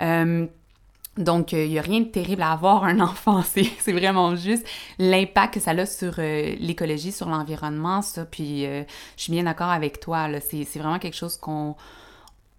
[0.00, 0.46] Euh,
[1.18, 4.66] donc, il n'y a rien de terrible à avoir un enfant, c'est vraiment juste
[4.98, 8.24] l'impact que ça a sur euh, l'écologie, sur l'environnement, ça.
[8.24, 8.82] Puis, euh,
[9.16, 11.76] je suis bien d'accord avec toi, c'est vraiment quelque chose qu'on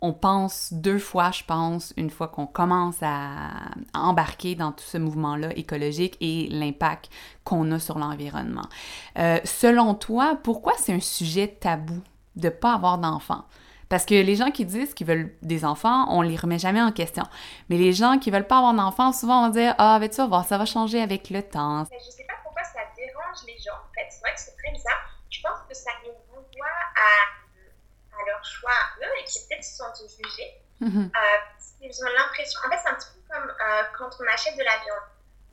[0.06, 3.52] on pense deux fois, je pense, une fois qu'on commence à,
[3.93, 7.10] embarquer dans tout ce mouvement-là écologique et l'impact
[7.46, 8.67] qu'on a sur l'environnement.
[9.15, 12.02] selon toi, pourquoi c'est un sujet tabou
[12.36, 13.46] de ne pas avoir d'enfants?
[13.93, 16.91] Parce que les gens qui disent qu'ils veulent des enfants, on les remet jamais en
[16.91, 17.25] question.
[17.69, 20.25] Mais les gens qui veulent pas avoir d'enfants, souvent vont dire Ah, ben tu vas
[20.25, 21.86] voir, ça va changer avec le temps.
[21.86, 24.10] Je sais pas pourquoi ça dérange les gens, en fait.
[24.10, 24.97] C'est vrai que c'est très bizarre.
[25.29, 29.77] Je pense que ça les renvoie à, à leur choix eux et qui peut-être se
[29.77, 30.58] sentent jugés.
[30.82, 31.12] Mm-hmm.
[31.13, 31.38] euh,
[31.82, 32.62] ils ont l'impression.
[32.65, 35.06] En fait, c'est un petit peu comme euh, quand on achète de la viande.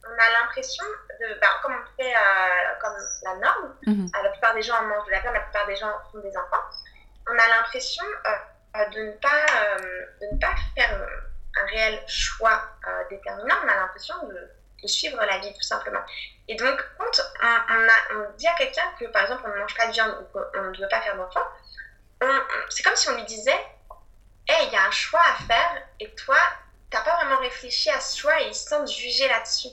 [0.08, 0.84] On a l'impression
[1.20, 1.38] de.
[1.42, 4.22] Ben, comme on fait euh, comme la norme, mm-hmm.
[4.24, 6.64] la plupart des gens mangent de la viande, la plupart des gens font des enfants
[7.28, 8.04] on a l'impression
[8.74, 9.78] de, ne pas,
[10.20, 11.06] de ne pas faire
[11.56, 12.62] un réel choix
[13.08, 14.50] déterminant, on a l'impression de,
[14.86, 16.00] suivre la vie tout simplement.
[16.48, 19.92] Et donc, quand on, dit à quelqu'un que par exemple on ne mange pas de
[19.92, 21.44] viande ou qu'on ne veut pas faire d'enfant,
[22.70, 23.60] c'est comme si on lui disait
[24.48, 26.38] Hey, il y a un choix à faire et toi,
[26.90, 29.68] tu n'as pas vraiment réfléchi à ce choix et ils se sentent jugés là-dessus.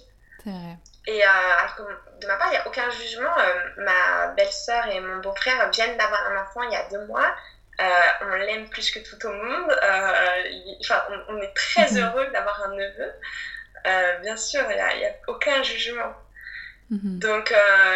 [1.08, 1.84] Et alors que
[2.22, 3.36] de ma part, il n'y a aucun jugement.
[3.78, 7.34] ma belle-sœur et mon beau-frère viennent d'avoir un enfant il y a deux mois.
[7.80, 7.84] Euh,
[8.22, 9.72] on l'aime plus que tout au monde.
[9.84, 12.00] Euh, enfin, on, est très mhm.
[12.00, 13.14] heureux d'avoir un neveu.
[13.86, 16.14] Euh, bien sûr, il n'y a, aucun jugement.
[16.90, 17.20] Mhm.
[17.20, 17.54] Donc,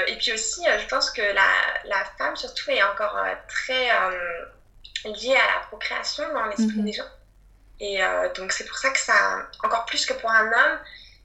[0.08, 1.50] et puis aussi, je pense que la,
[1.86, 3.90] la femme, surtout, est encore très
[5.06, 6.86] liée à la procréation dans l'esprit mhm.
[6.86, 7.10] des gens.
[7.80, 8.02] Et
[8.36, 10.80] donc, c'est pour ça que ça, encore plus que pour un homme,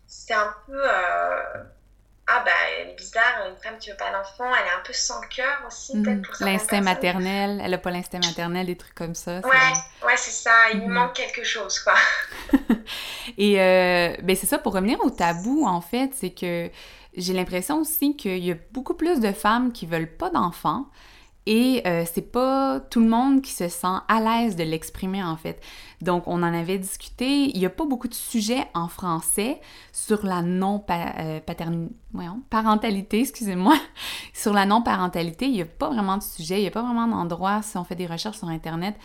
[0.06, 0.82] c'est un peu
[2.28, 4.92] ah bah elle est bizarre, une femme qui veut pas d'enfant, elle est un peu
[4.92, 9.14] sans cœur aussi, peut-être pour L'instinct maternel, elle a pas l'instinct maternel, des trucs comme
[9.14, 9.40] ça.
[9.44, 10.88] Ouais, ouais c'est ça, il mhm.
[10.88, 11.94] manque quelque chose, quoi.
[13.38, 16.68] Et euh, ben c'est ça, pour revenir au tabou, en fait, c'est que
[17.16, 20.86] j'ai l'impression aussi qu'il y a beaucoup plus de femmes qui veulent pas d'enfants,
[21.46, 25.36] et euh, c'est pas tout le monde qui se sent à l'aise de l'exprimer en
[25.36, 25.62] fait.
[26.02, 27.44] Donc on en avait discuté.
[27.44, 29.60] Il y a pas beaucoup de sujets en français
[29.92, 31.40] sur la non euh,
[32.50, 33.76] parentalité, excusez-moi,
[34.34, 35.46] sur la non parentalité.
[35.46, 36.60] Il y a pas vraiment de sujet.
[36.60, 38.96] Il y a pas vraiment d'endroit si on fait des recherches sur internet.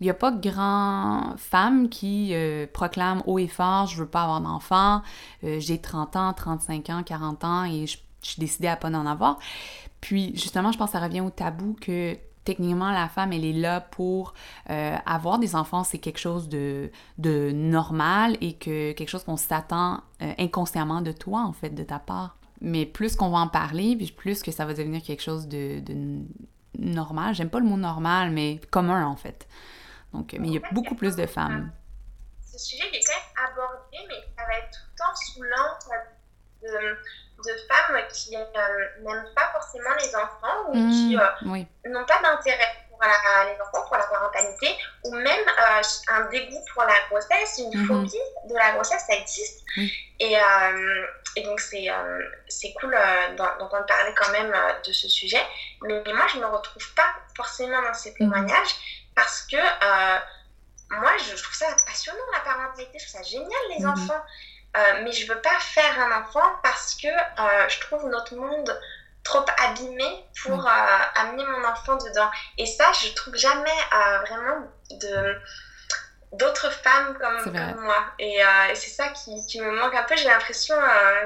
[0.00, 4.08] Il n'y a pas de grand femmes qui euh, proclament haut et fort je veux
[4.08, 5.02] pas avoir d'enfant,
[5.42, 9.06] j'ai 30 ans, 35 ans, 40 ans et je, je suis décidée à pas en
[9.06, 9.38] avoir.
[10.02, 13.52] Puis justement, je pense que ça revient au tabou que techniquement, la femme, elle est
[13.52, 14.34] là pour
[14.68, 19.36] euh, avoir des enfants, c'est quelque chose de, de, normal et que quelque chose qu'on
[19.36, 22.36] s'attend euh, inconsciemment de toi, en fait, de ta part.
[22.60, 25.78] Mais plus qu'on va en parler, puis plus que ça va devenir quelque chose de,
[25.78, 26.18] de
[26.78, 29.46] normal, j'aime pas le mot normal, mais commun, en fait.
[30.12, 31.72] Donc, mais il y a beaucoup plus de femmes.
[32.44, 35.42] Ce sujet, il est quand même abordé, mais ça va être tout le temps sous
[35.42, 36.98] l'angle
[37.44, 42.20] de femmes qui euh, n'aiment pas forcément les enfants ou qui mmh, euh, n'ont pas
[42.22, 47.58] d'intérêt pour les enfants, pour la parentalité, ou même euh, un dégoût pour la grossesse,
[47.58, 47.86] une mmh.
[47.86, 49.64] phobie de la grossesse, ça existe.
[50.20, 50.36] Et,
[51.34, 51.88] et, donc, c'est
[52.48, 52.96] c'est cool
[53.36, 54.54] d'entendre parler quand même
[54.86, 55.42] de ce sujet.
[55.82, 58.18] Mais, moi, je ne me retrouve pas forcément dans ces mmh.
[58.18, 58.76] témoignages.
[59.16, 59.56] parce que
[60.90, 64.22] moi, je, trouve ça passionnant, la parentalité, je trouve ça génial, les enfants.
[64.76, 68.80] Euh, mais je veux pas faire un enfant parce que euh, je trouve notre monde
[69.22, 70.68] trop abîmé pour mhm.
[71.14, 72.30] amener mon enfant dedans.
[72.58, 73.70] Et ça, je trouve jamais
[74.28, 75.38] vraiment de
[76.32, 78.06] d'autres femmes comme, moi.
[78.18, 78.40] Et,
[78.74, 80.16] c'est ça qui, qui, me manque un peu.
[80.16, 80.74] J'ai l'impression,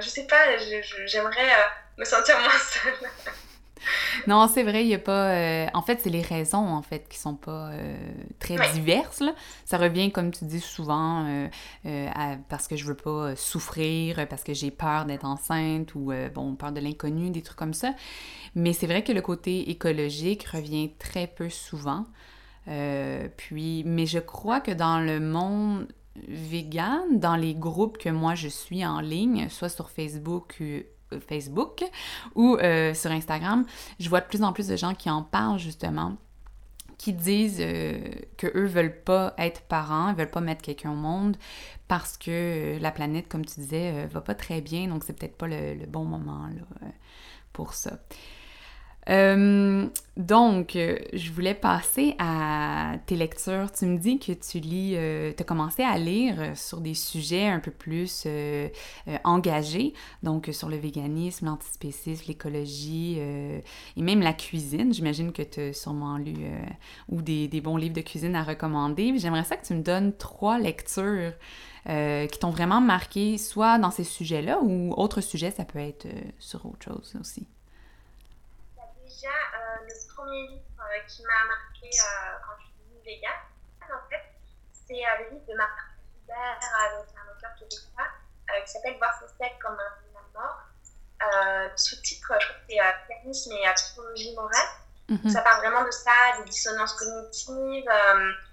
[0.00, 0.58] je sais pas,
[1.06, 1.48] j'aimerais
[1.96, 3.10] me sentir moins seule.
[4.26, 5.30] non, c'est vrai, il n'y a pas.
[5.30, 7.96] Euh, en fait, c'est les raisons, en fait, qui sont pas euh,
[8.38, 9.20] très diverses.
[9.20, 9.34] Là.
[9.64, 11.48] Ça revient, comme tu dis souvent,
[11.84, 16.54] euh, parce que je veux pas souffrir, parce que j'ai peur d'être enceinte ou, bon,
[16.54, 17.94] peur de l'inconnu, des trucs comme ça.
[18.54, 22.06] Mais c'est vrai que le côté écologique revient très peu souvent.
[23.36, 25.88] puis, mais je crois que dans le monde
[26.28, 30.62] vegan, dans les groupes que moi je suis en ligne, soit sur Facebook
[31.28, 31.84] Facebook
[32.34, 33.64] ou euh, sur Instagram,
[34.00, 36.16] je vois de plus en plus de gens qui en parlent justement
[36.98, 38.00] qui disent euh,
[38.38, 41.36] que eux veulent pas être parents, ils veulent pas mettre quelqu'un au monde
[41.88, 45.46] parce que la planète, comme tu disais, va pas très bien, donc c'est peut-être pas
[45.46, 46.88] le, le, bon moment là,
[47.52, 47.98] pour ça.
[49.08, 53.70] Euh, donc, euh, je voulais passer à tes lectures.
[53.70, 57.46] Tu me dis que tu lis, euh, tu as commencé à lire sur des sujets
[57.46, 58.26] un peu plus
[59.24, 64.92] engagés, donc sur le véganisme, l'antispécisme, l'écologie et même la cuisine.
[64.92, 66.34] J'imagine que tu as sûrement lu
[67.08, 69.12] ou des, des, bons livres de cuisine à recommander.
[69.18, 71.32] J'aimerais ça que tu me donnes trois lectures
[71.86, 76.06] qui t'ont vraiment marqué, soit dans ces sujets-là ou autre sujet, ça peut être
[76.38, 77.46] sur autre chose aussi
[79.16, 83.30] déjà, euh, le premier livre euh, qui m'a marqué euh, quand je suis végane,
[83.82, 84.22] en fait,
[84.72, 85.82] c'est le livre de Martin
[86.22, 86.60] Hubert,
[86.98, 88.08] donc un auteur québécois,
[88.64, 91.72] qui s'appelle Voir son sec comme un film à mort.
[91.76, 94.68] Sous-titre, je crois que c'est Pianisme et psychologie morale.
[95.08, 95.30] Mhm.
[95.30, 97.88] Ça parle vraiment de ça, des dissonances cognitives,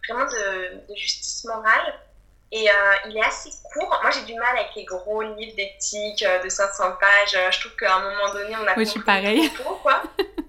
[0.07, 1.99] vraiment de, de, justice morale.
[2.55, 2.67] Et
[3.07, 3.99] il est assez court.
[4.03, 7.51] Moi, j'ai du mal avec les gros livres d'éthique de 500 pages.
[7.51, 9.51] Je trouve qu'à un moment donné, on a oui, je suis pareil.
[9.81, 10.03] quoi.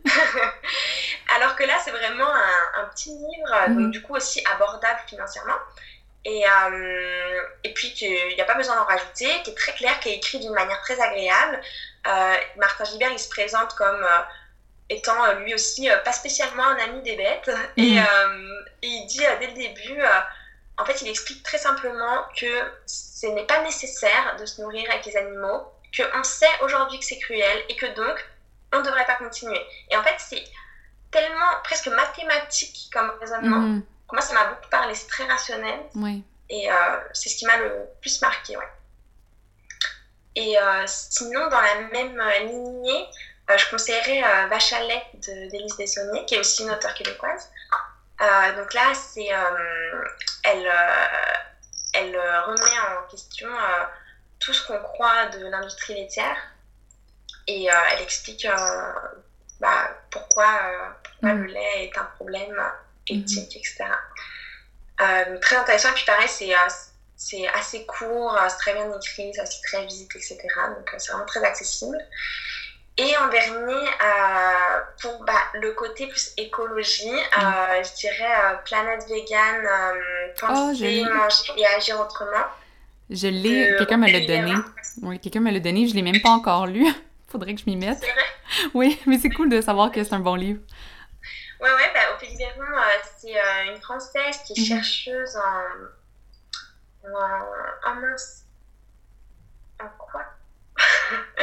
[1.35, 3.91] Alors que là, c'est vraiment un, petit livre, donc mhm.
[3.91, 5.57] du coup aussi abordable financièrement.
[6.25, 9.99] Et, euh, et puis qu'il n'y a pas besoin d'en rajouter, qui est très clair,
[10.01, 11.61] qui est écrit d'une manière très agréable.
[12.07, 14.21] Euh, Martin Gibert, il se présente comme euh,
[14.89, 17.51] étant lui aussi pas spécialement un ami des bêtes.
[17.77, 18.65] Et, mhm.
[18.83, 20.01] et, il dit dès le début,
[20.79, 22.47] en fait, il explique très simplement que
[22.87, 25.63] ce n'est pas nécessaire de se nourrir avec les animaux,
[25.97, 28.25] qu'on sait aujourd'hui que c'est cruel et que donc
[28.73, 29.61] on ne devrait pas continuer.
[29.91, 30.43] Et en fait, c'est
[31.11, 33.61] tellement presque mathématique comme raisonnement.
[33.61, 33.83] Mhm.
[34.13, 35.81] Moi, ça m'a beaucoup parlé, c'est très rationnel.
[35.95, 36.25] Oui.
[36.51, 36.75] Et euh,
[37.13, 38.69] c'est ce qui m'a le plus marqué, ouais.
[40.37, 43.07] Et euh, sinon, dans la même lignée,
[43.51, 47.51] euh, je conseillerais Vachalet d'Élise Dessonnier, qui est aussi une auteure québécoise.
[48.19, 49.29] Donc là, c'est,
[50.45, 50.73] elle,
[51.93, 53.49] elle remet en question
[54.41, 56.37] tout ce qu'on croit de l'industrie laitière
[57.47, 58.93] et euh, elle explique euh,
[59.61, 61.43] bah, pourquoi, euh, pourquoi mm.
[61.43, 62.57] le lait est un problème
[63.09, 63.85] éthique, etc.
[65.41, 65.91] très intéressant.
[65.91, 66.53] Et puis pareil, c'est
[67.17, 70.39] c'est assez court, c'est très bien écrit, ça se très vite, etc.
[70.77, 71.97] Donc c'est vraiment très accessible.
[72.97, 73.89] Et en dernier,
[75.01, 77.83] pour bah, le côté plus écologie, mm.
[77.83, 79.67] je dirais planète vegan,
[80.39, 82.47] penser, oh, manger et agir autrement.
[83.11, 84.55] Je l'ai, quelqu'un me l'a donné.
[85.03, 86.87] Oui, quelqu'un me l'a donné, je l'ai même pas encore lu.
[87.29, 87.99] Faudrait que je m'y mette.
[88.01, 88.23] C'est vrai?
[88.75, 90.61] Oui, mais c'est cool de savoir que c'est un bon livre.
[91.61, 92.81] Ouais, ouais, bah, au Pays Véron, euh,
[93.19, 94.83] c'est euh, une Française qui est mhm.
[94.83, 97.09] chercheuse en.
[97.09, 97.91] en.
[97.91, 98.44] en mince.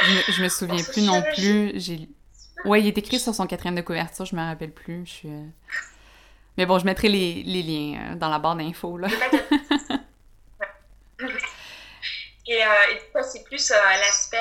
[0.01, 1.73] Je, me, me souviens plus non plus.
[1.75, 2.09] J'ai...
[2.65, 5.05] Ouais, il est écrit sur son quatrième de couverture, je me rappelle plus.
[5.05, 5.29] Je suis.
[5.29, 5.45] Euh,
[6.57, 9.07] mais bon, je mettrai les, les liens dans la barre d'infos, là.
[12.47, 14.37] et, et c'est plus l'aspect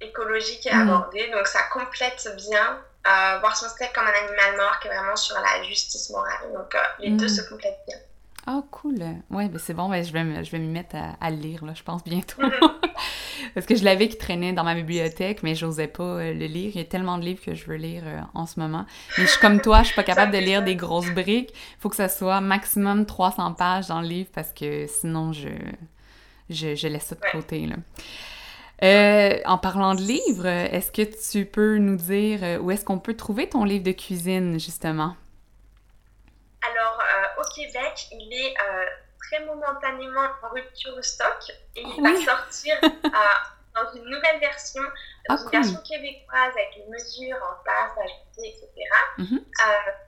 [0.00, 0.80] écologique et mm.
[0.80, 1.30] abordé.
[1.30, 5.16] Donc ça complète bien euh, voir son steak comme un animal mort qui est vraiment
[5.16, 6.52] sur la justice morale.
[6.52, 7.28] Donc euh, les deux mm.
[7.28, 7.96] se complètent bien.
[8.46, 8.98] Oh, cool.
[9.30, 11.82] Ouais, ben c'est bon, ben, je vais, je vais m'y mettre à, lire, là, je
[11.82, 12.42] pense, bientôt.
[13.54, 16.72] Parce que je l'avais qui traînait dans ma bibliothèque, mais j'osais pas euh, le lire.
[16.74, 18.02] Il y a tellement de livres que je veux lire
[18.34, 18.86] en ce moment.
[19.18, 21.50] Mais je suis comme toi, je suis pas capable de lire des grosses briques.
[21.52, 25.48] Il faut que ça soit maximum 300 pages dans le livre parce que sinon, je,
[26.48, 27.76] je, je laisse ça de côté, là.
[28.82, 32.98] Euh, en parlant de livres, est-ce que tu peux nous dire euh, où est-ce qu'on
[32.98, 35.14] peut trouver ton livre de cuisine, justement?
[36.62, 38.54] Alors, euh, au Québec, il est
[39.30, 44.82] très momentanément en rupture de stock et il va sortir dans une nouvelle version,
[45.28, 48.68] dans ah, une version québécoise avec les mesures en passe, ajouter, etc.
[49.18, 49.44] Mm -hmm.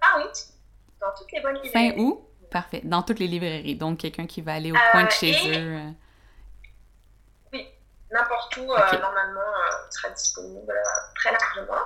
[0.02, 0.36] fin août.
[1.00, 1.90] dans toutes les bonnes librairies.
[1.90, 2.28] Fin août?
[2.50, 2.80] Parfait.
[2.84, 3.76] Dans toutes les librairies.
[3.76, 5.94] Donc, quelqu'un qui va aller au coin de chez eux.
[7.52, 7.66] Oui,
[8.10, 8.66] n'importe où,
[9.06, 9.52] normalement,
[9.90, 10.78] sera disponible
[11.14, 11.84] très largement.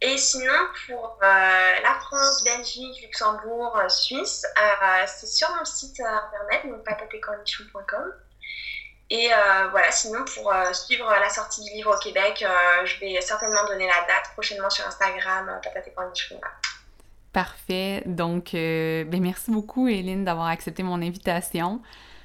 [0.00, 0.52] Et sinon,
[0.86, 4.46] pour la France, Belgique, Luxembourg, Suisse,
[5.06, 8.12] c'est sur mon site internet, donc patatecornichon.com.
[9.10, 13.00] Et euh, voilà, sinon pour euh, suivre la sortie du livre au Québec, euh, je
[13.00, 15.94] vais certainement donner la date prochainement sur Instagram, Patate
[17.32, 18.02] Parfait.
[18.04, 21.80] Donc, ben merci beaucoup, Hélène, d'avoir accepté mon invitation.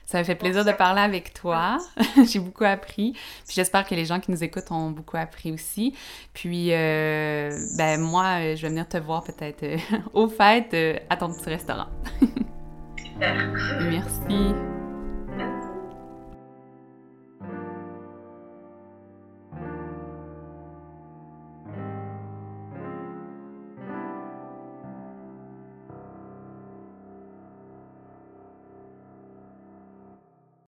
[0.05, 1.77] Ça m'a fait plaisir de parler avec toi.
[2.29, 3.13] J'ai beaucoup appris.
[3.13, 5.95] Puis j'espère que les gens qui nous écoutent ont beaucoup appris aussi.
[6.33, 9.63] Puis, ben moi, je vais venir te voir peut-être
[10.13, 11.87] au fait à ton petit restaurant.
[13.19, 14.82] Merci.